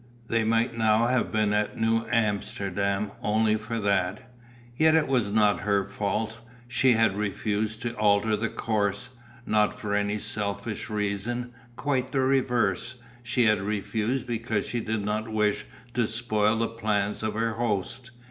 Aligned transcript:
They 0.29 0.43
might 0.43 0.73
now 0.75 1.05
have 1.05 1.31
been 1.31 1.53
at 1.53 1.77
New 1.77 2.07
Amsterdam 2.11 3.11
only 3.21 3.55
for 3.55 3.77
that. 3.77 4.31
Yet 4.75 4.95
it 4.95 5.07
was 5.07 5.29
not 5.29 5.59
her 5.59 5.85
fault. 5.85 6.39
She 6.67 6.93
had 6.93 7.15
refused 7.15 7.83
to 7.83 7.93
alter 7.97 8.35
the 8.35 8.49
course, 8.49 9.11
not 9.45 9.79
for 9.79 9.93
any 9.93 10.17
selfish 10.17 10.89
reason, 10.89 11.53
quite 11.75 12.11
the 12.11 12.21
reverse, 12.21 12.95
she 13.21 13.43
had 13.45 13.61
refused 13.61 14.25
because 14.25 14.65
she 14.65 14.79
did 14.79 15.05
not 15.05 15.27
wish 15.29 15.67
to 15.93 16.07
spoil 16.07 16.57
the 16.57 16.67
plans 16.67 17.21
of 17.21 17.35
her 17.35 17.53
host. 17.53 18.09